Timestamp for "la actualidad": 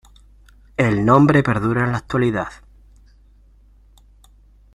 1.91-2.47